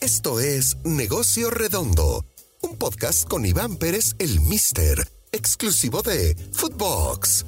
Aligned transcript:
Esto 0.00 0.40
es 0.40 0.78
Negocio 0.82 1.50
Redondo, 1.50 2.24
un 2.62 2.78
podcast 2.78 3.28
con 3.28 3.44
Iván 3.44 3.76
Pérez, 3.76 4.16
el 4.18 4.40
Mister, 4.40 5.06
exclusivo 5.30 6.00
de 6.00 6.34
Footbox. 6.52 7.44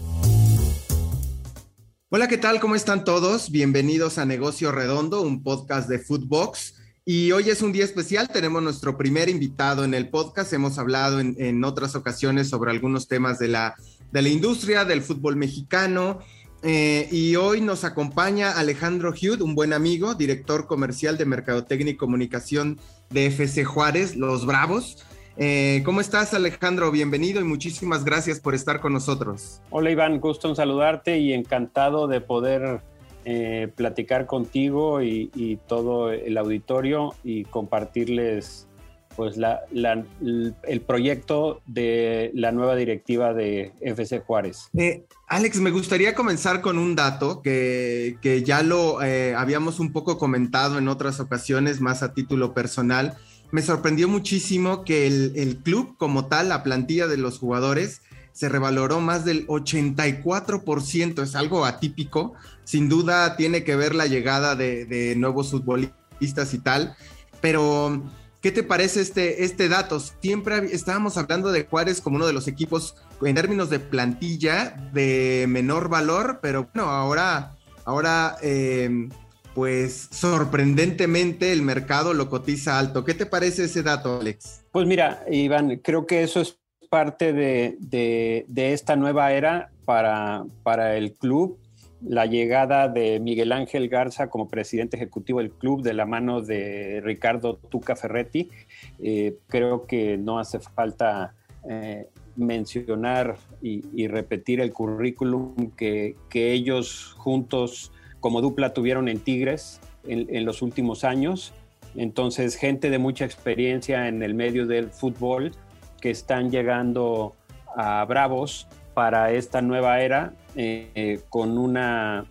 Hola, 2.10 2.28
¿qué 2.28 2.36
tal? 2.36 2.60
¿Cómo 2.60 2.74
están 2.74 3.04
todos? 3.04 3.50
Bienvenidos 3.50 4.18
a 4.18 4.26
Negocio 4.26 4.70
Redondo, 4.70 5.22
un 5.22 5.42
podcast 5.42 5.88
de 5.88 5.98
Footbox. 5.98 6.74
Y 7.06 7.32
hoy 7.32 7.48
es 7.48 7.62
un 7.62 7.72
día 7.72 7.86
especial, 7.86 8.28
tenemos 8.28 8.62
nuestro 8.62 8.98
primer 8.98 9.30
invitado 9.30 9.82
en 9.84 9.94
el 9.94 10.10
podcast. 10.10 10.52
Hemos 10.52 10.76
hablado 10.76 11.20
en, 11.20 11.64
otras 11.64 11.94
ocasiones 11.94 12.50
sobre 12.50 12.70
algunos 12.70 13.08
temas 13.08 13.38
de 13.38 13.48
la, 13.48 13.76
de 14.12 14.20
la 14.20 14.28
industria, 14.28 14.84
del 14.84 15.00
fútbol 15.00 15.36
mexicano. 15.36 16.18
Eh, 16.64 17.08
y 17.10 17.34
hoy 17.34 17.60
nos 17.60 17.84
acompaña 17.84 18.52
Alejandro 18.52 19.10
Hugh, 19.10 19.42
un 19.42 19.56
buen 19.56 19.72
amigo, 19.72 20.14
director 20.14 20.66
comercial 20.66 21.18
de 21.18 21.24
Mercadotecnia 21.24 21.92
y 21.92 21.96
Comunicación 21.96 22.78
de 23.10 23.26
FC 23.26 23.64
Juárez, 23.64 24.14
Los 24.14 24.46
Bravos. 24.46 25.04
Eh, 25.36 25.82
¿Cómo 25.84 26.00
estás, 26.00 26.34
Alejandro? 26.34 26.92
Bienvenido 26.92 27.40
y 27.40 27.44
muchísimas 27.44 28.04
gracias 28.04 28.38
por 28.38 28.54
estar 28.54 28.80
con 28.80 28.92
nosotros. 28.92 29.60
Hola, 29.70 29.90
Iván, 29.90 30.20
gusto 30.20 30.48
en 30.48 30.54
saludarte 30.54 31.18
y 31.18 31.32
encantado 31.32 32.06
de 32.06 32.20
poder 32.20 32.80
eh, 33.24 33.68
platicar 33.74 34.26
contigo 34.26 35.02
y, 35.02 35.58
todo 35.66 36.12
el 36.12 36.36
auditorio 36.38 37.14
y 37.24 37.44
compartirles 37.44 38.68
pues 39.16 39.36
el 39.36 40.80
proyecto 40.86 41.60
de 41.66 42.30
la 42.34 42.52
nueva 42.52 42.76
directiva 42.76 43.34
de 43.34 43.72
FC 43.80 44.20
Juárez. 44.20 44.68
Eh, 44.76 45.04
Alex, 45.28 45.58
me 45.60 45.70
gustaría 45.70 46.14
comenzar 46.14 46.60
con 46.60 46.78
un 46.78 46.94
dato 46.94 47.42
que, 47.42 48.42
ya 48.44 48.62
lo 48.62 49.02
eh, 49.02 49.34
habíamos 49.34 49.80
un 49.80 49.92
poco 49.92 50.18
comentado 50.18 50.78
en 50.78 50.88
otras 50.88 51.20
ocasiones, 51.20 51.80
más 51.80 52.02
a 52.02 52.14
título 52.14 52.54
personal. 52.54 53.16
Me 53.50 53.62
sorprendió 53.62 54.08
muchísimo 54.08 54.84
que 54.84 55.06
el, 55.06 55.58
club 55.62 55.96
como 55.98 56.26
tal, 56.26 56.48
la 56.48 56.62
plantilla 56.62 57.06
de 57.06 57.18
los 57.18 57.38
jugadores, 57.38 58.02
se 58.32 58.48
revaloró 58.48 59.00
más 59.00 59.24
del 59.26 59.46
84%. 59.46 61.22
Es 61.22 61.34
algo 61.34 61.66
atípico. 61.66 62.32
Sin 62.64 62.88
duda 62.88 63.36
tiene 63.36 63.62
que 63.62 63.76
ver 63.76 63.94
la 63.94 64.06
llegada 64.06 64.56
de 64.56 65.14
nuevos 65.18 65.50
futbolistas 65.50 66.54
y 66.54 66.58
tal. 66.58 66.96
Pero 67.42 68.02
¿Qué 68.42 68.50
te 68.50 68.64
parece 68.64 69.00
este, 69.00 69.44
este 69.44 69.68
dato? 69.68 70.00
Siempre 70.00 70.56
estábamos 70.72 71.16
hablando 71.16 71.52
de 71.52 71.64
Juárez 71.64 72.00
como 72.00 72.16
uno 72.16 72.26
de 72.26 72.32
los 72.32 72.48
equipos 72.48 72.96
en 73.22 73.36
términos 73.36 73.70
de 73.70 73.78
plantilla 73.78 74.90
de 74.92 75.46
menor 75.48 75.88
valor, 75.88 76.40
pero 76.42 76.68
bueno, 76.74 76.90
ahora, 76.90 77.52
ahora 77.84 78.36
em, 78.42 79.10
pues 79.54 80.08
sorprendentemente 80.10 81.52
el 81.52 81.62
mercado 81.62 82.14
lo 82.14 82.28
cotiza 82.28 82.80
alto. 82.80 83.04
¿Qué 83.04 83.14
te 83.14 83.26
parece 83.26 83.66
ese 83.66 83.84
dato, 83.84 84.18
Alex? 84.18 84.64
Pues 84.72 84.88
mira, 84.88 85.24
Iván, 85.30 85.76
creo 85.76 86.04
que 86.04 86.24
eso 86.24 86.40
es 86.40 86.58
parte 86.90 87.32
de, 87.32 87.76
de 87.78 88.72
esta 88.72 88.96
nueva 88.96 89.32
era 89.32 89.70
para, 89.84 90.44
para 90.64 90.96
el 90.96 91.12
club 91.12 91.61
la 92.06 92.26
llegada 92.26 92.88
de 92.88 93.20
Miguel 93.20 93.52
Ángel 93.52 93.88
Garza 93.88 94.28
como 94.28 94.48
presidente 94.48 94.96
ejecutivo 94.96 95.38
del 95.38 95.50
club 95.52 95.82
de 95.82 95.94
la 95.94 96.06
mano 96.06 96.40
de 96.40 97.00
Ricardo 97.04 97.56
Tuca 97.56 97.96
Ferretti. 97.96 98.50
Eh, 98.98 99.36
creo 99.48 99.86
que 99.86 100.18
no 100.18 100.38
hace 100.38 100.58
falta 100.58 101.34
eh, 101.68 102.08
mencionar 102.36 103.36
y, 103.60 104.06
repetir 104.08 104.60
el 104.60 104.72
currículum 104.72 105.70
que, 105.76 106.16
ellos 106.32 107.14
juntos 107.18 107.92
como 108.20 108.40
dupla 108.40 108.72
tuvieron 108.72 109.08
en 109.08 109.20
Tigres 109.20 109.80
en, 110.06 110.44
los 110.44 110.62
últimos 110.62 111.04
años. 111.04 111.52
Entonces, 111.94 112.56
gente 112.56 112.90
de 112.90 112.98
mucha 112.98 113.24
experiencia 113.24 114.08
en 114.08 114.22
el 114.22 114.34
medio 114.34 114.66
del 114.66 114.88
fútbol 114.88 115.52
que 116.00 116.10
están 116.10 116.50
llegando 116.50 117.36
a 117.76 118.04
Bravos 118.06 118.66
para 118.94 119.32
esta 119.32 119.62
nueva 119.62 120.00
era 120.00 120.34
eh, 120.54 121.20
con, 121.28 121.56
una, 121.58 122.26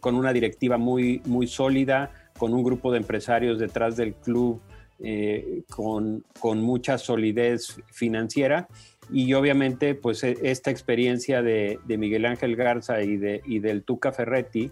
con 0.00 0.14
una 0.14 0.32
directiva 0.32 0.76
muy, 0.76 1.22
muy 1.24 1.46
sólida, 1.46 2.10
con 2.38 2.52
un 2.54 2.62
grupo 2.62 2.92
de 2.92 2.98
empresarios 2.98 3.58
detrás 3.58 3.96
del 3.96 4.14
club 4.14 4.60
eh, 4.98 5.62
con, 5.68 6.22
mucha 6.56 6.98
solidez 6.98 7.80
financiera. 7.90 8.68
Y 9.10 9.34
obviamente 9.34 9.94
pues 9.94 10.22
e, 10.22 10.38
esta 10.42 10.70
experiencia 10.70 11.42
de, 11.42 11.78
Miguel 11.86 12.26
Ángel 12.26 12.56
Garza 12.56 13.02
y, 13.02 13.16
de, 13.16 13.42
y 13.46 13.58
del 13.58 13.82
Tuca 13.82 14.12
Ferretti 14.12 14.70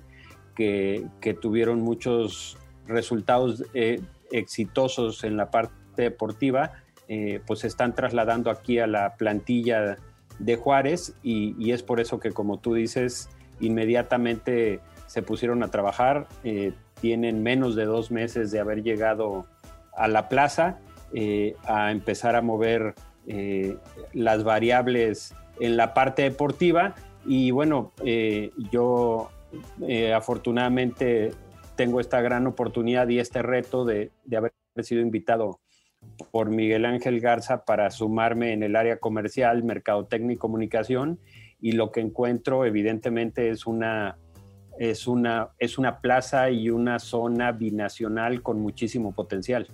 que, 0.55 1.09
tuvieron 1.41 1.81
muchos 1.81 2.59
resultados 2.87 3.65
eh, 3.73 4.01
exitosos 4.31 5.25
en 5.25 5.37
la 5.37 5.51
parte 5.51 5.73
deportiva 5.97 6.73
pues 7.45 7.61
se 7.61 7.67
están 7.67 7.93
trasladando 7.97 8.53
aquí 8.53 8.79
a 8.79 8.87
la 8.87 9.17
plantilla 9.17 9.99
de 10.41 10.57
Juárez 10.57 11.15
y, 11.23 11.71
es 11.71 11.83
por 11.83 12.01
eso 12.01 12.19
que, 12.19 12.33
como 12.33 12.59
tú 12.59 12.75
dices, 12.75 13.29
inmediatamente 13.61 14.81
se 15.07 15.23
pusieron 15.23 15.63
a 15.63 15.69
trabajar. 15.69 16.27
Eh, 16.43 16.73
tienen 17.01 17.43
menos 17.43 17.77
de 17.77 17.85
dos 17.85 18.11
meses 18.11 18.51
de 18.51 18.59
haber 18.59 18.83
llegado 18.83 19.47
a 19.97 20.09
la 20.09 20.29
plaza, 20.29 20.79
eh, 21.13 21.55
a 21.65 21.93
empezar 21.93 22.37
a 22.37 22.43
mover 22.43 22.95
eh, 23.27 23.77
las 24.13 24.45
variables 24.45 25.35
en 25.61 25.77
la 25.77 25.95
parte 25.95 26.23
deportiva. 26.23 26.95
Y 27.27 27.51
bueno, 27.51 27.93
yo 28.73 29.31
afortunadamente 30.15 31.33
tengo 31.77 32.01
esta 32.01 32.23
gran 32.23 32.47
oportunidad 32.47 33.09
y 33.09 33.19
este 33.19 33.43
reto 33.43 33.85
de, 33.85 34.11
de 34.25 34.37
haber 34.39 34.53
sido 34.83 35.03
invitado 35.03 35.60
por 36.31 36.51
Miguel 36.51 36.85
Ángel 36.85 37.21
Garza 37.21 37.65
para 37.65 37.91
sumarme 37.91 38.53
en 38.53 38.63
el 38.63 38.77
área 38.77 38.99
comercial, 38.99 39.63
mercadotecnia 39.65 40.35
y 40.35 40.39
comunicación. 40.39 41.19
Y 41.61 41.73
lo 41.73 41.93
que 41.93 42.01
encuentro, 42.01 42.65
evidentemente, 42.65 43.51
es 43.51 43.67
una, 43.67 44.17
es 44.79 45.07
una, 45.07 45.51
es 45.59 45.77
una 45.77 46.01
plaza 46.01 46.51
y 46.51 46.71
una 46.71 46.99
zona 46.99 47.53
binacional 47.53 48.43
con 48.43 48.61
muchísimo 48.61 49.13
potencial. 49.13 49.69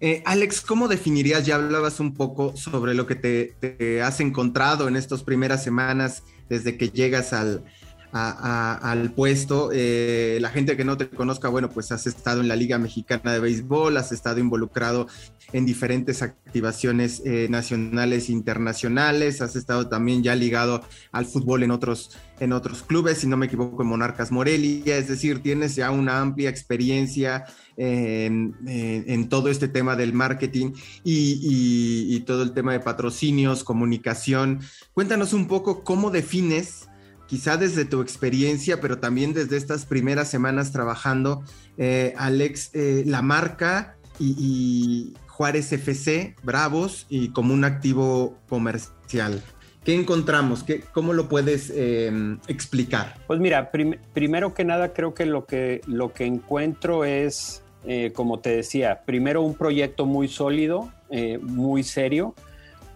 Eh, 0.00 0.22
Alex, 0.26 0.60
¿cómo 0.60 0.88
definirías? 0.88 1.46
Ya 1.46 1.56
hablabas 1.56 2.00
un 2.00 2.14
poco 2.14 2.56
sobre 2.56 2.94
lo 2.94 3.06
que 3.06 3.14
te 3.14 4.02
has 4.02 4.20
encontrado 4.20 4.88
en 4.88 4.96
estas 4.96 5.22
primeras 5.22 5.62
semanas 5.62 6.24
desde 6.48 6.76
que 6.76 6.90
llegas 6.90 7.32
al, 7.32 7.64
al 8.12 9.12
puesto. 9.12 9.70
Eh, 9.72 10.38
la 10.40 10.50
gente 10.50 10.76
que 10.76 10.84
no 10.84 10.96
te 10.96 11.08
conozca, 11.08 11.48
bueno, 11.48 11.68
pues 11.68 11.92
has 11.92 12.06
estado 12.06 12.40
en 12.40 12.48
la 12.48 12.56
Liga 12.56 12.78
Mexicana 12.78 13.32
de 13.32 13.40
Béisbol, 13.40 13.96
has 13.96 14.12
estado 14.12 14.40
involucrado 14.40 15.06
en 15.52 15.66
diferentes 15.66 16.22
activaciones 16.22 17.22
eh, 17.24 17.46
nacionales 17.50 18.28
e 18.28 18.32
internacionales, 18.32 19.40
has 19.42 19.56
estado 19.56 19.88
también 19.88 20.22
ya 20.22 20.34
ligado 20.34 20.82
al 21.12 21.26
fútbol 21.26 21.62
en 21.62 21.70
otros, 21.70 22.16
en 22.38 22.52
otros 22.52 22.82
clubes, 22.82 23.18
si 23.18 23.26
no 23.26 23.36
me 23.36 23.46
equivoco, 23.46 23.82
en 23.82 23.88
Monarcas 23.88 24.30
Morelia, 24.30 24.96
es 24.96 25.08
decir, 25.08 25.40
tienes 25.40 25.76
ya 25.76 25.90
una 25.90 26.20
amplia 26.20 26.50
experiencia 26.50 27.44
en, 27.76 29.28
todo 29.28 29.48
este 29.48 29.68
tema 29.68 29.96
del 29.96 30.12
marketing 30.12 30.72
y, 31.02 32.14
y 32.14 32.20
todo 32.20 32.42
el 32.42 32.52
tema 32.52 32.72
de 32.72 32.80
patrocinios, 32.80 33.64
comunicación. 33.64 34.60
Cuéntanos 34.92 35.32
un 35.32 35.48
poco 35.48 35.82
cómo 35.82 36.10
defines 36.10 36.89
quizá 37.30 37.56
desde 37.56 37.84
tu 37.84 38.02
experiencia, 38.02 38.80
pero 38.80 38.98
también 38.98 39.32
desde 39.32 39.56
estas 39.56 39.86
primeras 39.86 40.28
semanas 40.28 40.72
trabajando, 40.72 41.44
eh, 41.78 42.12
Alex, 42.18 42.70
eh, 42.74 43.04
la 43.06 43.22
marca 43.22 43.96
y, 44.18 45.14
Juárez 45.28 45.72
FC, 45.72 46.34
Bravos 46.42 47.06
y 47.08 47.28
como 47.28 47.54
un 47.54 47.64
activo 47.64 48.36
comercial. 48.48 49.42
¿Qué 49.84 49.94
encontramos? 49.94 50.64
¿Qué, 50.64 50.80
¿Cómo 50.92 51.12
lo 51.14 51.28
puedes 51.28 51.72
em, 51.74 52.38
explicar? 52.48 53.14
Pues 53.28 53.38
mira, 53.38 53.70
primero 53.70 54.52
que 54.52 54.64
nada 54.64 54.92
creo 54.92 55.14
que 55.14 55.24
lo 55.24 55.46
que, 55.46 55.80
lo 55.86 56.12
que 56.12 56.26
encuentro 56.26 57.04
es, 57.04 57.62
eh, 57.86 58.12
como 58.12 58.40
te 58.40 58.56
decía, 58.56 59.02
primero 59.06 59.40
un 59.40 59.54
proyecto 59.54 60.04
muy 60.04 60.26
sólido, 60.26 60.92
muy 61.40 61.84
serio, 61.84 62.34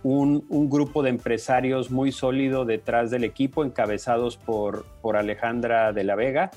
un, 0.04 0.68
grupo 0.68 1.02
de 1.02 1.10
empresarios 1.10 1.90
muy 1.90 2.12
sólido 2.12 2.64
detrás 2.64 3.10
del 3.10 3.24
equipo, 3.24 3.64
encabezados 3.64 4.36
por, 4.36 4.84
por 5.00 5.16
Alejandra 5.16 5.92
de 5.92 6.04
la 6.04 6.14
Vega, 6.14 6.50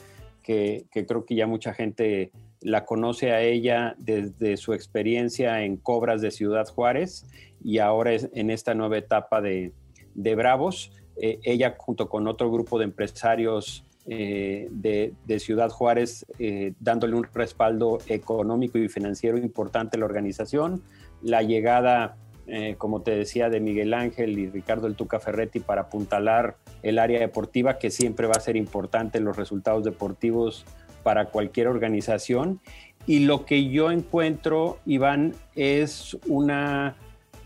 que, 0.44 0.86
creo 0.92 1.26
que 1.26 1.36
ya 1.36 1.48
mucha 1.48 1.74
gente 1.74 2.32
la 2.62 2.86
conoce 2.86 3.32
a 3.32 3.42
ella 3.42 3.96
desde 3.98 4.58
su 4.58 4.74
experiencia 4.74 5.64
en 5.64 5.78
Cobras 5.78 6.22
de 6.22 6.32
Ciudad 6.32 6.68
Juárez 6.68 7.26
y 7.64 7.80
ahora 7.80 8.12
en 8.14 8.50
esta 8.50 8.74
nueva 8.74 8.98
etapa 8.98 9.42
de, 9.42 9.74
Bravos. 10.14 10.92
Eh, 11.20 11.40
ella 11.44 11.76
junto 11.78 12.10
con 12.10 12.28
otro 12.28 12.52
grupo 12.52 12.78
de 12.78 12.86
empresarios 12.86 13.86
eh, 14.08 14.68
de, 14.72 15.40
Ciudad 15.40 15.70
Juárez, 15.70 16.26
eh, 16.40 16.74
dándole 16.80 17.16
un 17.16 17.26
respaldo 17.34 18.00
económico 18.08 18.78
y 18.78 18.90
financiero 18.90 19.38
importante 19.38 19.98
a 19.98 20.00
la 20.00 20.06
organización. 20.06 20.82
La 21.22 21.42
llegada 21.44 22.18
eh, 22.48 22.76
como 22.78 23.02
te 23.02 23.12
decía, 23.12 23.50
de 23.50 23.60
Miguel 23.60 23.94
Ángel 23.94 24.40
y 24.40 24.50
Ricardo 24.50 24.88
El 24.88 24.96
Tuca 24.96 25.20
Ferretti 25.20 25.60
para 25.60 25.82
apuntalar 25.84 26.56
el 26.82 26.98
área 26.98 27.20
deportiva, 27.20 27.78
que 27.78 27.92
siempre 27.92 28.28
va 28.28 28.34
a 28.38 28.40
ser 28.40 28.56
importante 28.56 29.18
en 29.18 29.26
los 29.26 29.36
resultados 29.36 29.84
deportivos 29.84 30.66
para 31.04 31.26
cualquier 31.26 31.68
organización. 31.68 32.60
y 33.06 33.20
lo 33.20 33.46
que 33.46 33.70
yo 33.70 33.90
encuentro, 33.92 34.80
Iván, 34.86 35.34
es 35.56 36.18
una, 36.28 36.98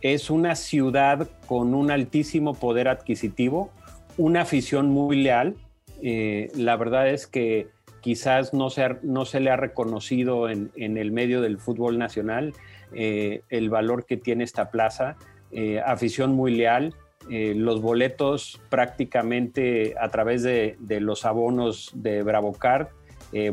es 0.02 0.32
una 0.32 0.56
ciudad 0.56 1.30
con 1.46 1.76
un 1.76 1.92
altísimo 1.92 2.56
poder 2.56 2.88
adquisitivo, 2.88 3.72
una 4.18 4.42
afición 4.42 4.90
muy 4.90 5.22
leal. 5.22 5.56
Eh, 6.02 6.52
la 6.56 6.78
verdad 6.78 7.10
es 7.10 7.28
que 7.28 7.68
quizás 8.02 8.54
no 8.54 8.70
se, 8.70 8.98
no 9.04 9.26
se 9.26 9.40
le 9.40 9.52
ha 9.52 9.56
reconocido 9.56 10.50
en, 10.50 10.72
el 10.76 11.12
medio 11.12 11.42
del 11.42 11.60
fútbol 11.60 11.98
nacional 11.98 12.54
eh, 12.94 13.44
el 13.50 13.70
valor 13.70 14.06
que 14.06 14.18
tiene 14.18 14.44
esta 14.44 14.72
plaza. 14.72 15.18
Eh, 15.52 15.82
afición 15.86 16.34
muy 16.34 16.56
leal. 16.56 16.94
los 17.30 17.82
boletos 17.82 18.60
prácticamente 18.70 19.94
a 20.00 20.10
través 20.10 20.42
de, 20.42 20.76
los 21.00 21.24
abonos 21.24 21.92
de 21.94 22.24
Bravocard 22.24 22.88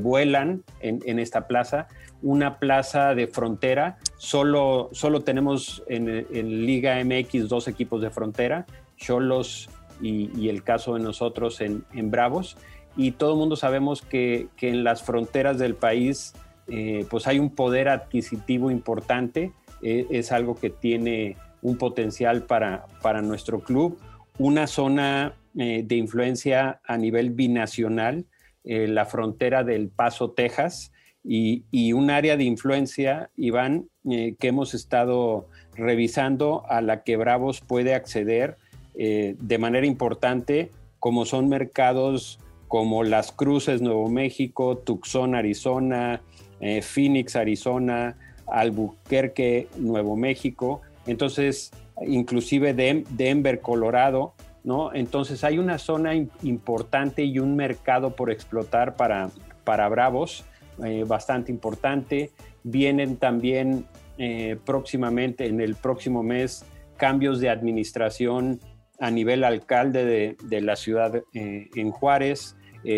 vuelan 0.00 0.64
en, 0.81 1.00
en, 1.05 1.19
esta 1.19 1.46
plaza 1.46 1.87
una 2.23 2.58
plaza 2.58 3.14
de 3.14 3.26
frontera. 3.26 3.99
Solo, 4.17 4.90
solo 4.93 5.20
tenemos 5.20 5.82
en, 5.88 6.67
Liga 6.67 7.02
MX 7.05 7.49
dos 7.49 7.69
equipos 7.69 8.00
de 8.02 8.11
frontera, 8.11 8.67
Cholos 8.96 9.69
y, 10.00 10.49
el 10.49 10.62
caso 10.62 10.94
de 10.94 11.00
nosotros 11.00 11.61
en, 11.61 11.85
Bravos. 12.11 12.56
Y 12.96 13.12
todo 13.12 13.32
el 13.32 13.38
mundo 13.38 13.56
sabemos 13.56 14.02
que, 14.02 14.49
en 14.61 14.85
las 14.85 15.02
fronteras 15.02 15.58
del 15.58 15.75
país 15.75 16.35
eh, 16.69 17.06
pues 17.09 17.26
hay 17.26 17.38
un 17.38 17.55
poder 17.55 17.88
adquisitivo 17.88 18.70
importante. 18.70 19.53
Eh, 19.82 20.06
es 20.11 20.32
algo 20.32 20.55
que 20.55 20.70
tiene 20.70 21.37
un 21.62 21.79
potencial 21.79 22.43
para, 22.43 22.87
para 23.03 23.23
nuestro 23.23 23.61
club. 23.61 23.99
Una 24.38 24.67
zona 24.67 25.35
eh, 25.56 25.82
de 25.85 25.97
influencia 25.97 26.81
a 26.85 26.97
nivel 26.97 27.31
binacional, 27.31 28.26
la 28.65 29.06
frontera 29.06 29.65
del 29.65 29.88
Paso, 29.88 30.32
Texas, 30.32 30.93
y, 31.25 31.93
un 31.94 32.11
área 32.11 32.37
de 32.37 32.44
influencia, 32.44 33.31
Iván, 33.35 33.88
que 34.05 34.37
hemos 34.43 34.75
estado 34.75 35.49
revisando 35.75 36.64
a 36.69 36.82
la 36.82 37.03
que 37.03 37.17
Bravos 37.17 37.62
puede 37.62 37.94
acceder 37.94 38.59
de 38.94 39.59
manera 39.59 39.87
importante, 39.87 40.71
como 40.99 41.25
son 41.25 41.49
mercados 41.49 42.41
como 42.69 43.03
Las 43.03 43.32
Cruces, 43.32 43.81
Nuevo 43.81 44.09
México, 44.09 44.76
Tucson, 44.76 45.35
Arizona, 45.35 46.21
eh, 46.60 46.82
Phoenix, 46.82 47.37
Arizona, 47.37 48.16
Albuquerque, 48.46 49.69
Nuevo 49.76 50.16
México, 50.16 50.81
entonces 51.06 51.70
inclusive 52.06 52.75
Denver, 52.75 53.60
Colorado, 53.60 54.34
¿no? 54.64 54.93
Entonces 54.93 55.44
hay 55.44 55.58
una 55.58 55.78
zona 55.78 56.14
importante 56.14 57.25
y 57.25 57.38
un 57.38 57.56
mercado 57.56 58.14
por 58.14 58.31
explotar 58.31 58.96
para, 58.96 59.31
para 59.64 59.88
Bravos 59.88 60.44
eh, 60.84 61.05
bastante 61.06 61.52
importante. 61.52 62.31
Vienen 62.62 63.16
también 63.16 63.87
eh, 64.19 64.56
próximamente, 64.64 65.46
en 65.46 65.61
el 65.61 65.75
próximo 65.75 66.22
mes, 66.22 66.64
cambios 66.96 67.40
de 67.40 67.50
administración 67.50 68.61
a 69.00 69.11
nivel 69.11 69.44
alcalde 69.44 70.37
de, 70.40 70.61
la 70.61 70.75
ciudad 70.75 71.22
en 71.32 71.90
Juárez, 71.93 72.56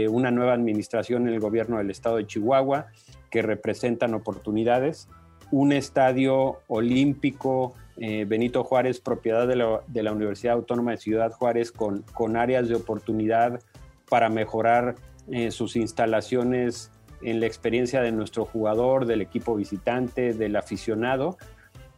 una 0.08 0.30
nueva 0.30 0.54
administración 0.54 1.28
en 1.28 1.34
el 1.34 1.40
gobierno 1.40 1.76
del 1.76 1.90
estado 1.90 2.16
de 2.16 2.26
Chihuahua 2.26 2.86
que 3.30 3.42
representan 3.42 4.14
oportunidades, 4.14 5.08
un 5.50 5.72
estadio 5.72 6.58
olímpico 6.68 7.74
Benito 7.96 8.64
Juárez, 8.64 8.98
propiedad 8.98 9.46
de 9.46 9.56
la, 9.56 10.12
Universidad 10.12 10.54
Autónoma 10.54 10.92
de 10.92 10.96
Ciudad 10.96 11.32
Juárez, 11.32 11.70
con, 11.70 12.02
con 12.14 12.34
áreas 12.38 12.66
de 12.66 12.74
oportunidad 12.74 13.60
para 14.08 14.30
mejorar 14.30 14.94
sus 15.50 15.76
instalaciones 15.76 16.90
en 17.22 17.40
la 17.40 17.46
experiencia 17.46 18.00
de 18.00 18.12
nuestro 18.12 18.44
jugador, 18.44 19.06
del 19.06 19.20
equipo 19.20 19.54
visitante, 19.54 20.32
del 20.32 20.56
aficionado, 20.56 21.36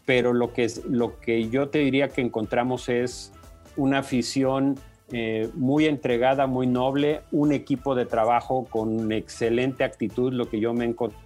pero 0.04 0.32
lo 0.32 0.52
que, 0.52 0.64
es, 0.64 0.84
lo 0.86 1.20
que 1.20 1.48
yo 1.48 1.68
te 1.68 1.78
diría 1.78 2.08
que 2.08 2.20
encontramos 2.20 2.88
es 2.88 3.32
una 3.76 3.98
afición 3.98 4.76
eh, 5.12 5.48
muy 5.54 5.86
entregada, 5.86 6.46
muy 6.46 6.66
noble, 6.66 7.20
un 7.30 7.52
equipo 7.52 7.94
de 7.94 8.06
trabajo 8.06 8.66
con 8.68 9.12
excelente 9.12 9.84
actitud, 9.84 10.32
lo 10.32 10.48
que 10.48 10.58
yo 10.58 10.74
me 10.74 10.84
he 10.84 10.88
encontrado 10.88 11.21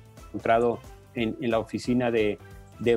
en, 1.15 1.37
la 1.41 1.59
oficina 1.59 2.11
de, 2.11 2.39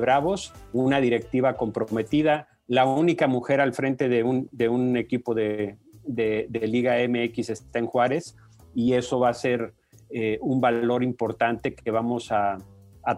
Bravos, 0.00 0.52
una 0.72 1.00
directiva 1.00 1.56
comprometida, 1.56 2.48
la 2.66 2.84
única 2.84 3.26
mujer 3.26 3.60
al 3.60 3.72
frente 3.72 4.08
de 4.08 4.22
un, 4.22 4.48
de 4.52 4.68
un 4.68 4.96
equipo 4.96 5.34
de, 5.34 5.78
de, 6.04 6.46
Liga 6.66 6.96
MX 7.08 7.50
está 7.50 7.78
en 7.78 7.86
Juárez 7.86 8.36
y 8.74 8.94
eso 8.94 9.18
va 9.18 9.30
a 9.30 9.34
ser 9.34 9.74
eh, 10.10 10.38
un 10.40 10.60
valor 10.60 11.02
importante 11.02 11.74
que 11.74 11.90
vamos 11.90 12.32
a, 12.32 12.58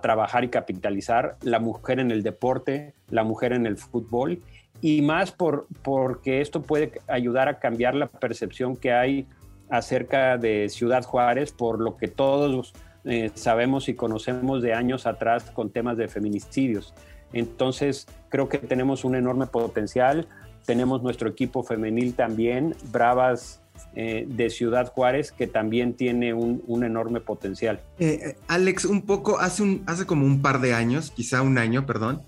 trabajar 0.00 0.42
y 0.42 0.48
capitalizar, 0.48 1.36
la 1.42 1.58
mujer 1.58 2.00
en 2.00 2.10
el 2.10 2.22
deporte, 2.22 2.94
la 3.08 3.25
mujer 3.25 3.52
en 3.52 3.66
el 3.66 3.76
fútbol, 3.76 4.40
y 4.80 5.02
más 5.02 5.32
por, 5.32 5.66
porque 5.82 6.40
esto 6.40 6.62
puede 6.62 6.92
ayudar 7.08 7.48
a 7.48 7.58
cambiar 7.58 7.94
la 7.94 8.06
percepción 8.06 8.75
que 8.75 8.92
hay 8.92 9.26
acerca 9.68 10.38
de 10.38 10.70
Ciudad 10.70 11.04
Juárez, 11.04 11.52
por 11.52 11.78
lo 11.78 11.98
que 11.98 12.08
todos 12.08 12.72
eh, 13.04 13.31
sabemos 13.34 13.88
y 13.88 13.94
conocemos 13.94 14.62
de 14.62 14.75
años 14.75 15.06
atrás 15.06 15.50
con 15.50 15.70
temas 15.70 15.96
de 15.96 16.08
feminicidios. 16.08 16.94
Entonces, 17.32 18.06
creo 18.28 18.49
que 18.49 18.58
tenemos 18.58 19.04
un 19.04 19.14
enorme 19.14 19.46
potencial, 19.46 20.28
tenemos 20.66 21.02
nuestro 21.02 21.28
equipo 21.28 21.62
femenil 21.62 22.14
también, 22.14 22.75
Bravas 22.90 23.62
eh, 23.94 24.25
de 24.26 24.49
Ciudad 24.49 24.90
Juárez 24.90 25.32
que 25.32 25.46
también 25.46 25.94
tiene 25.94 26.32
un, 26.32 26.82
enorme 26.82 27.20
potencial. 27.20 27.81
Eh, 27.99 28.20
eh, 28.22 28.37
Alex, 28.49 28.87
un 28.87 29.02
poco, 29.02 29.38
hace, 29.38 29.62
un, 29.62 29.82
hace 29.87 30.06
como 30.06 30.25
un 30.25 30.40
par 30.40 30.60
de 30.60 30.72
años, 30.72 31.10
quizá 31.10 31.43
un 31.43 31.58
año, 31.58 31.84
perdón, 31.84 32.22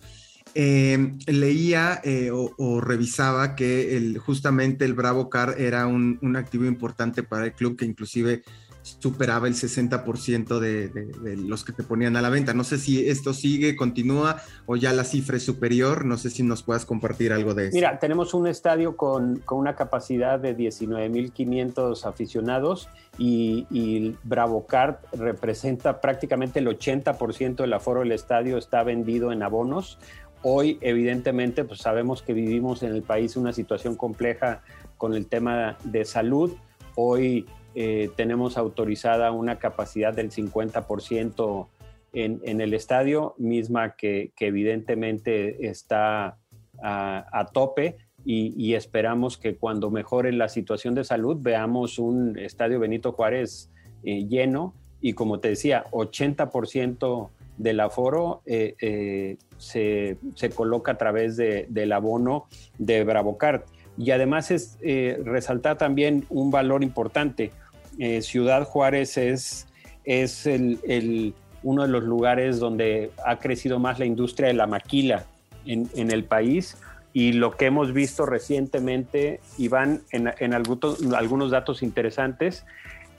leía 0.54 2.02
o, 2.32 2.80
revisaba 2.80 3.56
que 3.56 3.96
el, 3.96 4.18
justamente 4.18 4.84
el 4.84 4.92
Bravo 4.92 5.30
Car 5.30 5.54
era 5.58 5.86
un, 5.86 6.18
un, 6.20 6.36
activo 6.36 6.66
importante 6.66 7.22
para 7.22 7.46
el 7.46 7.52
club 7.52 7.76
que 7.76 7.86
inclusive 7.86 8.42
superaba 8.84 9.48
el 9.48 9.54
60% 9.54 10.58
de, 10.58 11.36
los 11.36 11.64
que 11.64 11.72
te 11.72 11.82
ponían 11.82 12.16
a 12.16 12.22
la 12.22 12.28
venta. 12.28 12.52
No 12.52 12.64
sé 12.64 12.78
si 12.78 13.08
esto 13.08 13.32
sigue, 13.32 13.76
continúa 13.76 14.42
o 14.66 14.76
ya 14.76 14.92
la 14.92 15.04
cifra 15.04 15.38
es 15.38 15.42
superior. 15.42 16.04
No 16.04 16.18
sé 16.18 16.28
si 16.28 16.42
nos 16.42 16.62
puedas 16.62 16.84
compartir 16.84 17.32
algo 17.32 17.54
de 17.54 17.68
eso. 17.68 17.74
Mira, 17.74 17.98
tenemos 17.98 18.34
un 18.34 18.46
estadio 18.46 18.96
con, 18.96 19.36
con 19.38 19.58
una 19.58 19.74
capacidad 19.74 20.38
de 20.38 20.54
19.500 20.54 22.04
aficionados 22.04 22.90
y, 23.16 23.66
y 23.70 24.16
BravoCard 24.22 24.96
representa 25.12 26.02
prácticamente 26.02 26.58
el 26.58 26.66
80% 26.66 27.56
del 27.56 27.72
aforo 27.72 28.00
del 28.00 28.12
estadio 28.12 28.58
está 28.58 28.82
vendido 28.82 29.32
en 29.32 29.42
abonos. 29.42 29.98
Hoy, 30.42 30.76
evidentemente, 30.82 31.64
pues 31.64 31.80
sabemos 31.80 32.20
que 32.20 32.34
vivimos 32.34 32.82
en 32.82 32.90
el 32.90 33.02
país 33.02 33.34
una 33.36 33.54
situación 33.54 33.96
compleja 33.96 34.62
con 34.98 35.14
el 35.14 35.26
tema 35.26 35.78
de 35.84 36.04
salud. 36.04 36.52
Hoy 36.96 37.46
eh, 37.74 38.10
tenemos 38.14 38.56
autorizada 38.56 39.32
una 39.32 39.58
capacidad 39.58 40.14
del 40.14 40.30
50% 40.30 41.66
en, 42.12 42.40
en, 42.44 42.60
el 42.60 42.72
estadio, 42.72 43.34
misma 43.36 43.96
que, 43.96 44.30
evidentemente 44.38 45.66
está 45.66 46.38
a, 46.80 47.50
tope 47.52 47.96
y, 48.24 48.74
esperamos 48.74 49.36
que 49.36 49.56
cuando 49.56 49.90
mejore 49.90 50.32
la 50.32 50.48
situación 50.48 50.94
de 50.94 51.02
salud 51.02 51.36
veamos 51.40 51.98
un 51.98 52.38
estadio 52.38 52.78
Benito 52.78 53.10
Juárez 53.12 53.72
eh, 54.04 54.24
lleno 54.28 54.74
y 55.00 55.14
como 55.14 55.40
te 55.40 55.48
decía, 55.48 55.84
80% 55.90 57.30
del 57.58 57.80
aforo 57.80 58.42
eh, 58.46 59.36
se, 59.58 60.16
se, 60.36 60.50
coloca 60.50 60.92
a 60.92 60.98
través 60.98 61.36
de, 61.36 61.66
del 61.68 61.92
abono 61.92 62.46
de 62.78 63.02
Bravocart. 63.02 63.66
Y 63.98 64.12
además 64.12 64.50
es 64.50 64.78
resaltar 65.24 65.76
también 65.78 66.24
un 66.28 66.50
valor 66.50 66.82
importante. 66.82 67.52
Eh, 67.98 68.22
Ciudad 68.22 68.64
Juárez 68.64 69.16
es, 69.16 69.66
es 70.04 70.46
el, 70.46 71.34
uno 71.62 71.82
de 71.82 71.88
los 71.88 72.04
lugares 72.04 72.58
donde 72.58 73.10
ha 73.24 73.38
crecido 73.38 73.78
más 73.78 73.98
la 73.98 74.04
industria 74.04 74.48
de 74.48 74.54
la 74.54 74.66
maquila 74.66 75.24
en, 75.66 76.10
el 76.10 76.24
país 76.24 76.76
y 77.12 77.32
lo 77.32 77.52
que 77.52 77.66
hemos 77.66 77.92
visto 77.92 78.26
recientemente, 78.26 79.40
Iván, 79.56 80.02
en, 80.10 80.32
en 80.38 80.52
algunos, 80.52 81.50
datos 81.50 81.82
interesantes, 81.82 82.66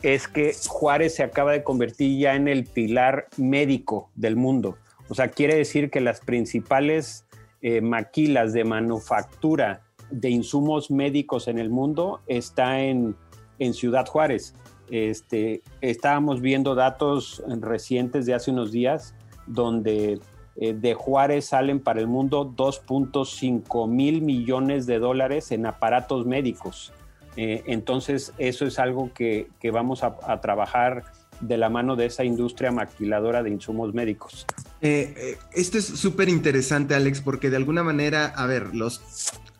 es 0.04 0.28
que 0.28 0.54
Juárez 0.68 1.16
se 1.16 1.24
acaba 1.24 1.54
de 1.54 1.64
convertir 1.64 2.20
ya 2.20 2.36
en 2.36 2.48
el 2.48 2.66
pilar 2.66 3.28
médico 3.38 4.10
del 4.16 4.36
mundo. 4.36 4.78
O 5.08 5.16
sea, 5.16 5.30
quiere 5.30 5.56
decir 5.56 5.90
que 5.90 6.02
las 6.02 6.20
principales 6.20 7.26
eh, 7.62 7.82
maquilas 7.82 8.54
de 8.54 8.66
manufactura 8.66 9.82
de 10.12 10.30
insumos 10.30 10.92
médicos 10.92 11.48
en 11.48 11.58
el 11.58 11.70
mundo 11.70 12.22
está 12.28 12.82
en, 12.82 13.16
en 13.60 13.74
Ciudad 13.74 14.06
Juárez. 14.08 14.54
Este, 14.90 15.64
estábamos 15.82 16.42
viendo 16.42 16.76
datos 16.76 17.44
recientes 17.48 18.26
de 18.26 18.36
hace 18.36 18.52
unos 18.52 18.72
días 18.72 19.16
donde 19.48 20.20
eh, 20.58 20.74
de 20.74 20.94
Juárez 20.94 21.46
salen 21.46 21.80
para 21.80 22.00
el 22.00 22.08
mundo 22.08 22.54
2.5 22.56 23.90
mil 23.90 24.22
millones 24.22 24.86
de 24.86 25.00
dólares 25.00 25.52
en 25.52 25.66
aparatos 25.66 26.26
médicos. 26.26 26.94
Eh, 27.36 27.64
entonces, 27.68 28.32
eso 28.38 28.66
es 28.66 28.80
algo 28.80 29.12
que, 29.14 29.50
vamos 29.74 30.04
a, 30.04 30.40
trabajar 30.40 31.04
de 31.42 31.58
la 31.58 31.70
mano 31.70 31.98
de 31.98 32.06
esa 32.06 32.24
industria 32.24 32.72
maquiladora 32.72 33.44
de 33.44 33.50
insumos 33.50 33.94
médicos. 33.94 34.46
Eh, 34.82 35.38
esto 35.52 35.78
es 35.78 35.86
súper 35.86 36.30
interesante, 36.30 36.96
Alex, 36.96 37.20
porque 37.20 37.50
de 37.50 37.58
alguna 37.58 37.84
manera, 37.84 38.28
a 38.28 38.46
ver, 38.46 38.74
los 38.74 39.02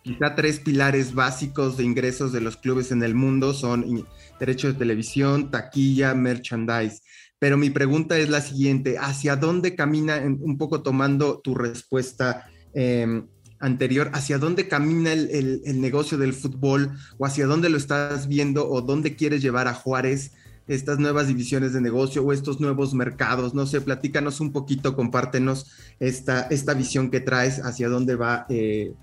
quizá 0.06 0.36
tres 0.36 0.60
pilares 0.60 1.14
básicos 1.14 1.76
de 1.76 1.82
ingresos 1.82 2.30
de 2.30 2.40
los 2.40 2.56
clubes 2.56 2.92
en 2.92 3.02
el 3.02 3.16
mundo 3.16 3.52
son 3.52 4.06
derecho 4.38 4.68
de 4.68 4.74
televisión, 4.74 5.50
taquilla, 5.50 6.14
merchandise. 6.14 7.02
Pero 7.40 7.56
mi 7.56 7.70
pregunta 7.70 8.16
es 8.16 8.28
la 8.30 8.40
siguiente, 8.40 8.98
¿hacia 8.98 9.34
dónde 9.34 9.74
camina, 9.74 10.22
un 10.24 10.58
poco 10.58 10.82
tomando 10.82 11.40
tu 11.40 11.56
respuesta 11.56 12.46
em, 12.72 13.26
anterior, 13.58 14.10
hacia 14.14 14.38
dónde 14.38 14.68
camina 14.68 15.12
el, 15.12 15.80
negocio 15.80 16.16
del 16.18 16.34
fútbol 16.34 16.92
o 17.18 17.26
hacia 17.26 17.46
dónde 17.46 17.68
lo 17.68 17.76
estás 17.76 18.28
viendo 18.28 18.70
o 18.70 18.82
dónde 18.82 19.16
quieres 19.16 19.42
llevar 19.42 19.66
a 19.66 19.74
Juárez 19.74 20.34
estas 20.68 21.00
nuevas 21.00 21.26
divisiones 21.26 21.72
de 21.72 21.80
negocio 21.80 22.22
o 22.22 22.32
estos 22.32 22.60
nuevos 22.60 22.94
mercados? 22.94 23.54
No 23.54 23.66
sé, 23.66 23.80
platícanos 23.80 24.38
un 24.38 24.52
poquito, 24.52 24.94
compártenos 24.94 25.66
esta, 25.98 26.42
esta 26.42 26.74
visión 26.74 27.10
que 27.10 27.18
traes 27.18 27.58
hacia 27.58 27.88
dónde 27.88 28.14
va 28.14 28.46
eh, 28.48 28.94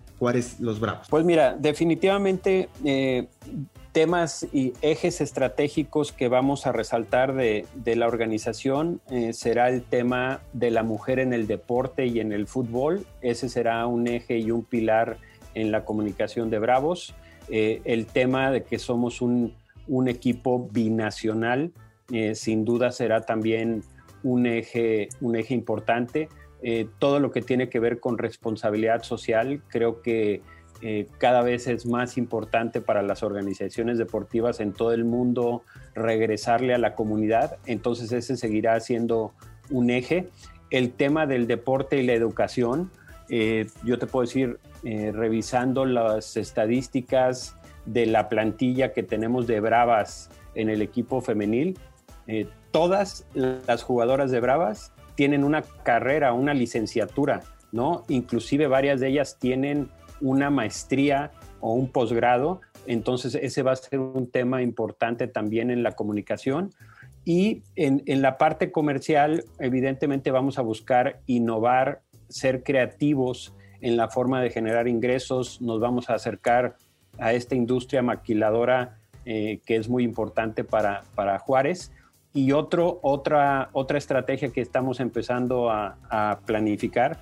Los 0.59 0.79
Bravos. 0.79 1.07
Pues 1.09 1.25
mira, 1.25 1.55
definitivamente 1.59 2.69
eh, 2.85 3.27
temas 3.91 4.47
y 4.53 4.73
ejes 4.81 5.19
estratégicos 5.19 6.13
que 6.13 6.29
vamos 6.29 6.65
a 6.65 6.71
resaltar 6.71 7.33
de, 7.33 7.65
la 7.83 8.07
organización 8.07 9.01
eh, 9.11 9.33
será 9.33 9.69
el 9.69 9.83
tema 9.83 10.41
de 10.53 10.71
la 10.71 10.83
mujer 10.83 11.19
en 11.19 11.33
el 11.33 11.45
deporte 11.45 12.05
y 12.05 12.19
en 12.19 12.31
el 12.31 12.47
fútbol. 12.47 13.05
Ese 13.21 13.49
será 13.49 13.85
un 13.85 14.07
eje 14.07 14.37
y 14.37 14.51
un 14.51 14.63
pilar 14.63 15.17
en 15.55 15.71
la 15.71 15.83
comunicación 15.83 16.49
de 16.49 16.59
Bravos. 16.59 17.13
Eh, 17.49 17.81
el 17.83 18.05
tema 18.05 18.49
de 18.49 18.63
que 18.63 18.79
somos 18.79 19.21
un, 19.21 19.53
equipo 20.07 20.69
binacional, 20.71 21.73
sin 22.33 22.63
duda 22.63 22.91
será 22.91 23.21
también 23.21 23.83
un 24.23 24.45
eje, 24.45 25.09
un 25.19 25.35
eje 25.35 25.53
importante. 25.53 26.29
Todo 26.99 27.19
lo 27.19 27.31
que 27.31 27.41
tiene 27.41 27.67
que 27.67 27.79
ver 27.79 27.99
con 27.99 28.17
responsabilidad 28.17 29.03
social, 29.03 29.61
creo 29.69 30.01
que 30.01 30.41
eh, 30.85 31.07
cada 31.17 31.43
vez 31.43 31.67
es 31.67 31.85
más 31.85 32.17
importante 32.17 32.81
para 32.81 33.01
las 33.01 33.23
organizaciones 33.23 33.97
deportivas 33.97 34.59
en 34.59 34.73
todo 34.73 34.91
el 34.91 35.05
mundo 35.05 35.63
regresarle 35.95 36.73
a 36.73 36.77
la 36.77 36.93
comunidad, 36.93 37.55
entonces 37.65 38.11
ese 38.11 38.35
seguirá 38.35 38.77
siendo 38.81 39.31
un 39.69 39.89
eje. 39.89 40.27
El 40.71 40.91
tema 40.91 41.25
del 41.25 41.47
deporte 41.47 41.99
y 41.99 42.05
la 42.05 42.11
educación, 42.11 42.91
eh, 43.29 43.67
yo 43.85 43.97
te 43.97 44.07
puedo 44.07 44.25
decir, 44.25 44.59
eh, 44.83 45.13
revisando 45.13 45.85
las 45.85 46.35
estadísticas 46.35 47.55
de 47.85 48.05
la 48.05 48.27
plantilla 48.27 48.91
que 48.91 49.03
tenemos 49.03 49.47
de 49.47 49.61
Bravas 49.61 50.31
en 50.53 50.69
el 50.69 50.81
equipo 50.81 51.21
femenil, 51.21 51.79
todas 52.71 53.25
las 53.33 53.83
jugadoras 53.83 54.31
de 54.31 54.39
Bravas 54.39 54.92
tienen 55.15 55.43
una 55.43 55.61
carrera, 55.83 56.33
una 56.33 56.53
licenciatura, 56.53 57.41
¿no? 57.71 58.03
Inclusive 58.07 58.67
varias 58.67 58.99
de 58.99 59.09
ellas 59.09 59.37
tienen 59.39 59.89
una 60.21 60.49
maestría 60.49 61.31
o 61.59 61.73
un 61.73 61.89
posgrado. 61.89 62.61
Entonces 62.87 63.35
ese 63.35 63.63
va 63.63 63.71
a 63.71 63.75
ser 63.75 63.99
un 63.99 64.29
tema 64.29 64.61
importante 64.61 65.27
también 65.27 65.71
en 65.71 65.83
la 65.83 65.93
comunicación. 65.93 66.71
Y 67.25 67.61
en, 67.75 68.21
la 68.21 68.37
parte 68.37 68.71
comercial, 68.71 69.45
evidentemente 69.59 70.29
vamos 70.31 70.59
a 70.59 70.61
buscar 70.61 71.21
innovar, 71.25 72.01
ser 72.27 72.63
creativos 72.63 73.53
en 73.79 73.95
la 73.95 74.09
forma 74.09 74.41
de 74.41 74.49
generar 74.49 74.89
ingresos. 74.89 75.61
Nos 75.61 75.79
vamos 75.79 76.09
a 76.09 76.15
acercar 76.15 76.75
a 77.19 77.31
esta 77.33 77.55
industria 77.55 78.01
maquiladora 78.01 78.97
eh, 79.25 79.61
que 79.65 79.77
es 79.77 79.87
muy 79.87 80.03
importante 80.03 80.65
para, 80.65 81.03
para 81.15 81.39
Juárez. 81.39 81.93
Y 82.33 82.51
otro, 82.51 82.99
otra, 83.03 83.69
otra 83.73 83.97
estrategia 83.97 84.49
que 84.49 84.61
estamos 84.61 84.99
empezando 84.99 85.69
a, 85.69 85.97
a 86.09 86.39
planificar 86.45 87.17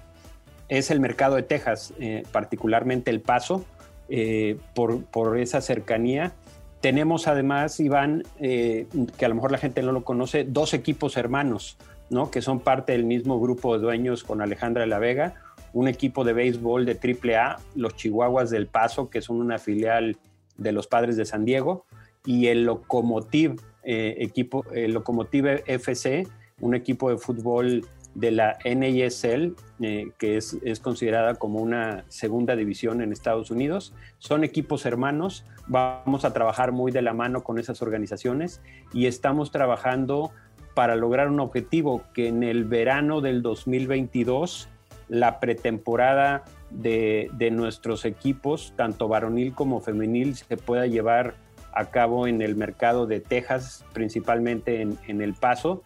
es 0.72 0.90
el 0.90 1.02
mercado 1.02 1.36
de 1.36 1.44
Texas, 1.44 1.94
eh, 2.00 2.24
particularmente 2.32 3.12
El 3.12 3.20
Paso, 3.20 3.66
eh, 4.08 4.58
por, 4.74 5.38
esa 5.38 5.60
cercanía. 5.60 6.32
Tenemos 6.80 7.28
además, 7.28 7.78
Iván, 7.82 8.24
eh, 8.40 8.88
que 9.18 9.26
a 9.26 9.28
lo 9.28 9.36
mejor 9.36 9.52
la 9.52 9.58
gente 9.58 9.82
no 9.84 9.92
lo 9.92 10.06
conoce, 10.06 10.46
dos 10.46 10.74
equipos 10.74 11.18
hermanos, 11.18 11.78
¿no? 12.10 12.32
que 12.32 12.42
son 12.42 12.62
parte 12.62 12.94
del 12.94 13.04
mismo 13.04 13.38
grupo 13.42 13.76
de 13.76 13.84
dueños 13.84 14.24
con 14.24 14.42
Alejandra 14.42 14.84
de 14.84 14.88
la 14.88 15.00
Vega, 15.00 15.36
un 15.74 15.90
equipo 15.90 16.24
de 16.24 16.32
béisbol 16.32 16.86
de 16.86 16.98
AAA, 16.98 17.60
los 17.76 17.98
Chihuahuas 17.98 18.50
del 18.50 18.68
Paso, 18.68 19.10
que 19.10 19.22
son 19.22 19.42
una 19.42 19.60
filial 19.60 20.18
de 20.56 20.72
los 20.72 20.88
Padres 20.88 21.18
de 21.18 21.26
San 21.26 21.44
Diego, 21.44 21.86
y 22.26 22.48
el 22.48 22.66
Locomotive, 22.66 23.56
equipo, 23.84 24.66
el 24.74 24.94
Locomotive 24.94 25.64
FC, 25.66 26.28
un 26.60 26.76
equipo 26.76 27.10
de 27.10 27.18
fútbol 27.18 27.84
de 28.14 28.32
la 28.32 28.58
NASL, 28.66 29.56
eh, 29.82 30.12
que 30.18 30.38
es, 30.38 30.58
considerada 30.82 31.36
como 31.36 31.60
una 31.60 32.04
segunda 32.10 32.56
división 32.56 33.02
en 33.02 33.12
Estados 33.12 33.52
Unidos. 33.52 33.94
Son 34.18 34.44
equipos 34.44 34.86
hermanos, 34.86 35.46
vamos 35.68 36.26
a 36.26 36.34
trabajar 36.34 36.72
muy 36.72 36.92
de 36.92 37.02
la 37.02 37.14
mano 37.14 37.44
con 37.44 37.58
esas 37.58 37.82
organizaciones 37.82 38.62
y 38.94 39.06
estamos 39.06 39.52
trabajando 39.52 40.32
para 40.76 40.96
lograr 40.96 41.30
un 41.30 41.40
objetivo 41.40 42.04
que 42.14 42.28
en 42.28 42.44
el 42.44 42.66
verano 42.66 43.22
del 43.22 43.42
2022 43.42 44.70
la 45.10 45.40
pretemporada 45.42 46.44
de, 46.70 47.30
nuestros 47.52 48.06
equipos, 48.06 48.74
tanto 48.78 49.10
varonil 49.10 49.54
como 49.54 49.82
femenil, 49.82 50.36
se 50.36 50.56
pueda 50.56 50.88
llevar 50.88 51.36
a 51.74 51.86
cabo 51.86 52.28
en 52.28 52.42
el 52.42 52.56
mercado 52.56 53.08
de 53.08 53.20
Texas, 53.20 53.86
principalmente 53.94 54.82
en, 54.82 55.22
El 55.22 55.34
Paso, 55.34 55.84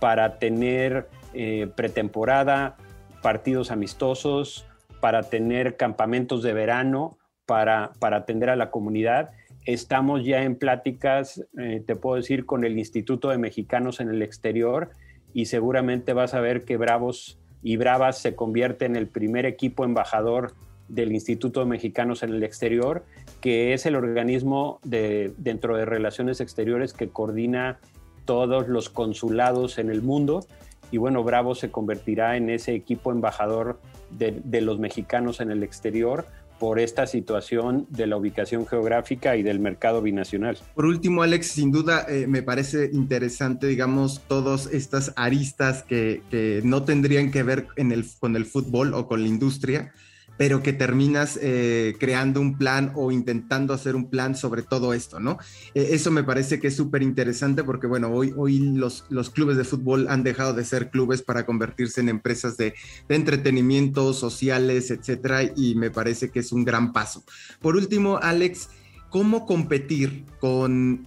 para 0.00 0.38
tener 0.38 1.08
eh, 1.34 1.68
pretemporada, 1.74 2.76
partidos 3.22 3.70
amistosos, 3.70 4.66
para 5.00 5.24
tener 5.24 5.76
campamentos 5.76 6.42
de 6.42 6.52
verano, 6.52 7.18
para, 7.46 7.92
para 7.98 8.18
atender 8.18 8.50
a 8.50 8.56
la 8.56 8.70
comunidad. 8.70 9.30
Estamos 9.64 10.24
ya 10.24 10.42
en 10.42 10.56
pláticas, 10.56 11.44
eh, 11.58 11.82
te 11.86 11.96
puedo 11.96 12.16
decir, 12.16 12.46
con 12.46 12.64
el 12.64 12.78
Instituto 12.78 13.30
de 13.30 13.38
Mexicanos 13.38 14.00
en 14.00 14.10
el 14.10 14.22
exterior 14.22 14.90
y 15.32 15.46
seguramente 15.46 16.12
vas 16.12 16.34
a 16.34 16.40
ver 16.40 16.64
que 16.64 16.76
Bravos 16.76 17.38
y 17.62 17.76
Bravas 17.76 18.18
se 18.18 18.36
convierte 18.36 18.84
en 18.84 18.96
el 18.96 19.08
primer 19.08 19.44
equipo 19.44 19.84
embajador 19.84 20.54
del 20.88 21.12
Instituto 21.12 21.60
de 21.60 21.66
Mexicanos 21.66 22.22
en 22.22 22.30
el 22.30 22.42
exterior, 22.42 23.04
que 23.40 23.72
es 23.72 23.86
el 23.86 23.96
organismo 23.96 24.80
de, 24.84 25.32
dentro 25.38 25.76
de 25.76 25.84
Relaciones 25.84 26.40
Exteriores 26.40 26.92
que 26.92 27.08
coordina 27.08 27.78
todos 28.24 28.68
los 28.68 28.88
consulados 28.88 29.78
en 29.78 29.90
el 29.90 30.02
mundo 30.02 30.46
y 30.90 30.98
bueno, 30.98 31.22
Bravo 31.24 31.54
se 31.54 31.70
convertirá 31.70 32.36
en 32.36 32.50
ese 32.50 32.74
equipo 32.74 33.10
embajador 33.10 33.80
de, 34.10 34.60
los 34.60 34.78
mexicanos 34.78 35.40
en 35.40 35.50
el 35.50 35.62
exterior 35.62 36.26
por 36.58 36.78
esta 36.78 37.06
situación 37.06 37.86
de 37.90 38.06
la 38.06 38.16
ubicación 38.16 38.66
geográfica 38.66 39.36
y 39.36 39.42
del 39.42 39.58
mercado 39.58 40.00
binacional. 40.00 40.56
Por 40.74 40.86
último, 40.86 41.22
Alex, 41.22 41.48
sin 41.48 41.70
duda 41.70 42.06
eh, 42.08 42.26
me 42.26 42.42
parece 42.42 42.88
interesante, 42.92 43.66
digamos, 43.66 44.22
todas 44.26 44.66
estas 44.72 45.12
aristas 45.16 45.82
que, 45.82 46.22
que, 46.30 46.62
no 46.64 46.84
tendrían 46.84 47.30
que 47.30 47.42
ver 47.42 47.66
en 47.76 47.92
el, 47.92 48.06
con 48.18 48.36
el 48.36 48.46
fútbol 48.46 48.94
o 48.94 49.06
con 49.06 49.20
la 49.20 49.28
industria, 49.28 49.92
pero 50.36 50.62
que 50.62 50.72
terminas 50.72 51.38
eh, 51.40 51.96
creando 51.98 52.40
un 52.40 52.58
plan 52.58 52.92
o 52.94 53.10
intentando 53.10 53.72
hacer 53.72 53.96
un 53.96 54.10
plan 54.10 54.36
sobre 54.36 54.62
todo 54.62 54.92
esto, 54.92 55.20
¿no? 55.20 55.38
Eh, 55.74 55.88
eso 55.92 56.10
me 56.10 56.24
parece 56.24 56.60
que 56.60 56.68
es 56.68 56.76
súper 56.76 57.02
interesante 57.02 57.64
porque, 57.64 57.86
bueno, 57.86 58.08
hoy, 58.08 58.32
hoy 58.36 58.58
los, 58.58 59.04
los, 59.08 59.30
clubes 59.30 59.56
de 59.56 59.64
fútbol 59.64 60.06
han 60.08 60.22
dejado 60.22 60.52
de 60.52 60.64
ser 60.64 60.90
clubes 60.90 61.22
para 61.22 61.46
convertirse 61.46 62.00
en 62.00 62.08
empresas 62.08 62.56
de, 62.56 62.74
entretenimiento, 63.08 64.12
sociales, 64.12 64.90
etcétera, 64.90 65.42
y 65.56 65.74
me 65.74 65.90
parece 65.90 66.30
que 66.30 66.40
es 66.40 66.52
un 66.52 66.64
gran 66.64 66.92
paso. 66.92 67.24
Por 67.60 67.76
último, 67.76 68.18
Alex, 68.18 68.68
¿cómo 69.10 69.46
competir 69.46 70.24
con... 70.40 71.06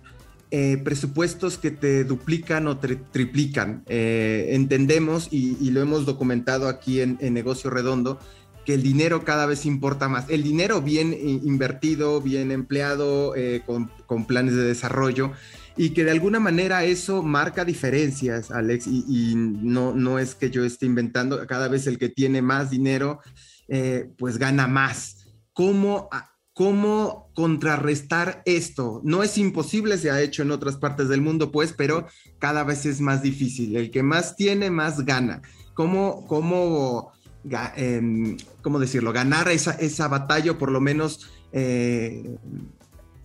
Eh, 0.51 0.81
presupuestos 0.83 1.59
que 1.59 1.69
te 1.69 2.03
duplican 2.03 2.65
o 2.65 2.79
triplican. 2.79 3.83
entendemos 3.85 5.27
y, 5.29 5.69
lo 5.69 5.79
hemos 5.79 6.07
documentado 6.07 6.67
aquí 6.67 7.01
en, 7.01 7.19
en 7.21 7.35
Negocio 7.35 7.69
Redondo, 7.69 8.19
que 8.69 8.75
el 8.75 8.83
dinero 8.83 9.25
cada 9.25 9.47
vez 9.47 9.65
importa 9.65 10.09
más. 10.09 10.29
El 10.29 10.43
dinero 10.43 10.79
bien 10.79 11.11
invertido, 11.11 12.21
bien 12.21 12.51
empleado, 12.51 13.35
eh, 13.35 13.63
con, 13.65 14.25
planes 14.27 14.53
de 14.53 14.61
desarrollo, 14.61 15.31
y 15.75 15.89
que 15.89 16.03
de 16.03 16.11
alguna 16.11 16.39
manera 16.39 16.83
eso 16.83 17.23
marca 17.23 17.65
diferencias, 17.65 18.51
Alex, 18.51 18.85
y, 18.85 19.33
no, 19.35 19.95
no 19.95 20.19
es 20.19 20.35
que 20.35 20.51
yo 20.51 20.63
esté 20.63 20.85
inventando, 20.85 21.47
cada 21.47 21.67
vez 21.67 21.87
el 21.87 21.97
que 21.97 22.09
tiene 22.09 22.43
más 22.43 22.69
dinero, 22.69 23.21
eh, 23.69 24.11
pues 24.19 24.37
gana 24.37 24.67
más. 24.67 25.25
¿Cómo, 25.51 26.07
¿Cómo 26.53 27.31
contrarrestar 27.33 28.43
esto? 28.45 29.01
No 29.03 29.23
es 29.23 29.39
imposible, 29.39 29.97
se 29.97 30.11
ha 30.11 30.21
hecho 30.21 30.43
en 30.43 30.51
otras 30.51 30.77
partes 30.77 31.09
del 31.09 31.21
mundo, 31.21 31.51
pues, 31.51 31.73
pero 31.73 32.05
cada 32.37 32.63
vez 32.63 32.85
es 32.85 33.01
más 33.01 33.23
difícil. 33.23 33.75
El 33.75 33.89
que 33.89 34.03
más 34.03 34.35
tiene, 34.35 34.69
más 34.69 35.05
gana. 35.05 35.41
¿Cómo, 35.73 36.27
cómo 36.27 37.13
Em, 37.75 38.35
¿cómo 38.69 38.77
decirlo? 38.77 39.11
Ganar 39.11 39.49
esa, 39.49 39.71
esa 39.71 40.07
batalla 40.07 40.51
o 40.51 40.57
por 40.59 40.69
lo 40.69 40.79
menos 40.79 41.27
eh, 41.51 42.37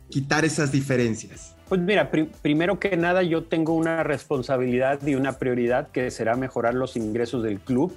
quitar 0.08 0.46
esas 0.46 0.72
diferencias. 0.72 1.54
Pues 1.68 1.82
mira, 1.82 2.10
primero 2.40 2.80
que 2.80 2.96
nada 2.96 3.22
yo 3.22 3.44
tengo 3.44 3.74
una 3.74 4.02
responsabilidad 4.04 5.06
y 5.06 5.16
una 5.16 5.38
prioridad 5.38 5.90
que 5.90 6.10
será 6.10 6.34
mejorar 6.36 6.72
los 6.72 6.96
ingresos 6.96 7.42
del 7.42 7.60
club. 7.60 7.94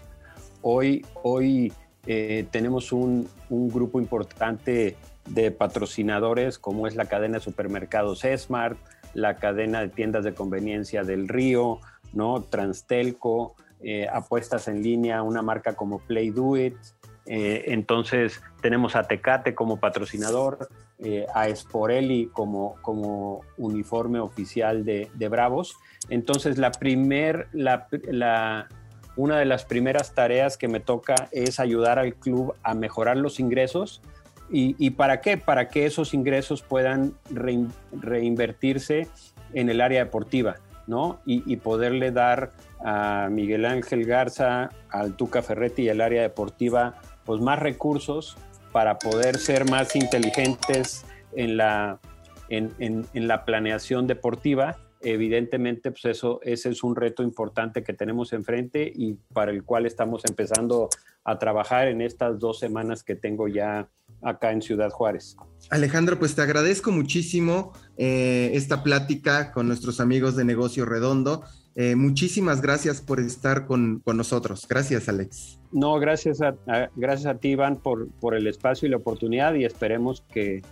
Hoy, 0.62 1.06
hoy 1.24 1.72
eh, 2.06 2.46
tenemos 2.52 2.92
un, 2.92 3.30
un, 3.50 3.70
grupo 3.70 4.02
importante 4.02 4.98
de 5.30 5.52
patrocinadores 5.52 6.60
como 6.60 6.86
es 6.86 6.98
la 6.98 7.06
cadena 7.06 7.38
de 7.38 7.44
supermercados 7.46 8.26
Smart, 8.36 8.78
la 9.14 9.38
cadena 9.38 9.80
de 9.80 9.88
tiendas 9.88 10.26
de 10.26 10.34
conveniencia 10.34 11.04
del 11.04 11.30
Río, 11.30 11.80
¿no? 12.12 12.42
Transtelco, 12.42 13.56
eh, 13.80 14.08
apuestas 14.12 14.68
en 14.68 14.82
línea, 14.82 15.22
una 15.22 15.44
marca 15.44 15.76
como 15.76 16.00
Play 16.00 16.32
Do 16.32 16.58
It. 16.58 16.76
Eh, 17.28 17.66
entonces 17.68 18.42
tenemos 18.62 18.96
a 18.96 19.04
Tecate 19.04 19.54
como 19.54 19.80
patrocinador, 19.80 20.70
eh, 21.00 21.26
a 21.36 21.54
Sporelli 21.54 22.28
como, 22.28 22.76
como 22.82 23.42
uniforme 23.58 24.20
oficial 24.20 24.86
de, 24.86 25.10
Bravos. 25.30 25.78
Entonces 26.10 26.58
la 26.58 26.72
primer, 26.72 27.50
la, 27.52 28.68
una 29.16 29.38
de 29.38 29.46
las 29.46 29.66
primeras 29.66 30.16
tareas 30.16 30.58
que 30.58 30.68
me 30.68 30.80
toca 30.80 31.28
es 31.32 31.60
ayudar 31.60 32.00
al 32.00 32.16
club 32.16 32.56
a 32.64 32.74
mejorar 32.74 33.18
los 33.18 33.40
ingresos. 33.40 34.02
¿Y, 34.50 34.92
para 34.92 35.20
qué? 35.20 35.36
Para 35.36 35.68
que 35.68 35.86
esos 35.86 36.14
ingresos 36.14 36.62
puedan 36.62 37.14
reinvertirse 37.30 39.10
en 39.54 39.70
el 39.70 39.82
área 39.82 40.06
deportiva, 40.06 40.56
¿no? 40.88 41.20
Y, 41.26 41.58
poderle 41.58 42.12
dar 42.12 42.54
a 42.80 43.28
Miguel 43.30 43.66
Ángel 43.66 44.06
Garza, 44.06 44.70
al 44.90 45.18
Tuca 45.18 45.42
Ferretti 45.42 45.82
y 45.82 45.90
al 45.90 46.00
área 46.00 46.22
deportiva, 46.22 46.96
pues 47.28 47.42
más 47.42 47.60
recursos 47.60 48.38
para 48.72 48.98
poder 48.98 49.38
ser 49.38 49.70
más 49.70 49.96
inteligentes 49.96 51.06
en 51.36 51.58
la, 51.58 52.00
en, 52.50 52.74
en, 52.80 53.28
la 53.28 53.44
planeación 53.44 54.08
deportiva. 54.08 54.78
Evidentemente, 55.02 55.92
pues 55.92 56.06
eso, 56.06 56.40
ese 56.42 56.70
es 56.70 56.84
un 56.84 56.96
reto 56.96 57.22
importante 57.22 57.84
que 57.84 57.94
tenemos 57.94 58.34
enfrente 58.34 58.92
y 58.96 59.16
para 59.34 59.52
el 59.52 59.64
cual 59.64 59.86
estamos 59.86 60.24
empezando 60.28 60.90
a 61.24 61.38
trabajar 61.38 61.90
en 61.90 62.02
estas 62.02 62.40
dos 62.40 62.60
semanas 62.60 63.04
que 63.04 63.16
tengo 63.16 63.48
ya 63.48 63.90
acá 64.22 64.52
en 64.52 64.62
Ciudad 64.62 64.90
Juárez. 64.90 65.36
Alejandro, 65.70 66.18
pues 66.18 66.34
te 66.34 66.42
agradezco 66.42 66.92
muchísimo 66.92 67.74
eh, 67.98 68.52
esta 68.54 68.84
plática 68.84 69.52
con 69.52 69.68
nuestros 69.68 70.00
amigos 70.00 70.36
de 70.36 70.46
Negocio 70.46 70.86
Redondo. 70.86 71.44
Eh, 71.80 71.96
muchísimas 71.96 72.60
gracias 72.60 73.02
por 73.02 73.20
estar 73.20 73.68
con, 73.68 74.02
nosotros. 74.04 74.66
Gracias, 74.68 75.08
Alex. 75.10 75.60
No, 75.72 76.00
gracias 76.00 76.42
a, 76.42 76.56
gracias 76.96 77.28
a 77.28 77.38
ti, 77.38 77.50
Iván, 77.50 77.76
por, 77.76 78.10
por, 78.20 78.34
el 78.34 78.48
espacio 78.48 78.88
y 78.88 78.90
la 78.90 78.98
oportunidad 78.98 79.54
y 79.54 79.64
esperemos 79.64 80.24
que, 80.34 80.64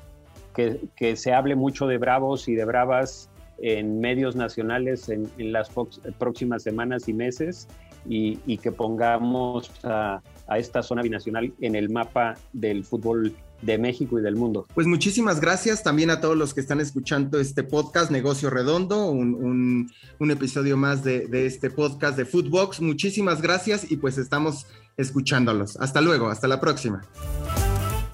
que, 0.56 1.16
se 1.16 1.32
hable 1.32 1.56
mucho 1.56 1.86
de 1.86 2.00
bravos 2.00 2.48
y 2.48 2.56
de 2.56 2.66
bravas 2.66 3.30
en 3.60 4.00
medios 4.00 4.36
nacionales 4.36 5.08
en, 5.10 5.30
las 5.38 5.70
próximas 6.18 6.64
semanas 6.64 7.08
y 7.08 7.14
meses 7.14 7.68
y, 8.10 8.40
y 8.48 8.58
que 8.58 8.72
pongamos 8.72 9.72
a, 9.84 10.24
a 10.48 10.58
esta 10.58 10.82
zona 10.82 11.04
binacional 11.04 11.54
en 11.62 11.76
el 11.76 11.90
mapa 11.90 12.34
del 12.52 12.84
fútbol 12.84 13.36
de 13.62 13.78
México 13.78 14.20
y 14.20 14.22
del 14.22 14.36
mundo. 14.36 14.68
Pues 14.74 14.88
muchísimas 14.88 15.40
gracias 15.40 15.84
también 15.84 16.10
a 16.10 16.22
todos 16.22 16.38
los 16.38 16.54
que 16.54 16.62
están 16.62 16.80
escuchando 16.80 17.40
este 17.40 17.64
podcast 17.64 18.12
Negocio 18.12 18.50
Redondo, 18.50 19.08
un, 19.10 19.92
episodio 20.20 20.78
más 20.78 21.04
de, 21.04 21.28
de, 21.28 21.46
este 21.46 21.70
podcast 21.70 22.18
de 22.18 22.26
Footbox. 22.26 22.82
Muchísimas 22.82 23.42
gracias 23.42 23.90
y 23.90 23.98
pues 23.98 24.18
estamos 24.18 24.68
escuchándolos. 24.98 25.78
Hasta 25.78 26.02
luego, 26.02 26.30
hasta 26.30 26.48
la 26.48 26.60
próxima. 26.60 27.02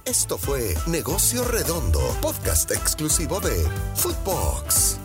Esto 0.05 0.37
fue 0.37 0.75
Negocio 0.87 1.43
Redondo, 1.45 2.01
podcast 2.21 2.71
exclusivo 2.71 3.39
de 3.39 3.55
Footbox. 3.95 5.00